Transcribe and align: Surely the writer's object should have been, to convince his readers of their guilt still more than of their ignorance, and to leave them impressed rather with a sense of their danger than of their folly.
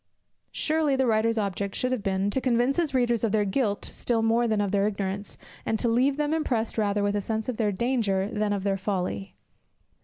Surely 0.51 0.95
the 0.95 1.05
writer's 1.05 1.37
object 1.37 1.75
should 1.75 1.91
have 1.91 2.01
been, 2.01 2.31
to 2.31 2.41
convince 2.41 2.77
his 2.77 2.91
readers 2.95 3.23
of 3.23 3.31
their 3.31 3.45
guilt 3.45 3.85
still 3.85 4.23
more 4.23 4.47
than 4.47 4.59
of 4.59 4.71
their 4.71 4.87
ignorance, 4.87 5.37
and 5.63 5.77
to 5.77 5.87
leave 5.87 6.17
them 6.17 6.33
impressed 6.33 6.75
rather 6.75 7.03
with 7.03 7.15
a 7.15 7.21
sense 7.21 7.47
of 7.47 7.57
their 7.57 7.71
danger 7.71 8.27
than 8.27 8.51
of 8.51 8.63
their 8.63 8.77
folly. 8.79 9.35